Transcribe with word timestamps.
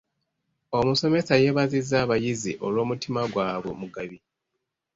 Omusomesa 0.79 1.33
yeebazizza 1.41 1.95
abayizi 2.03 2.51
olw'omutima 2.65 3.21
gwabwe 3.33 3.67
omugabi. 3.75 4.17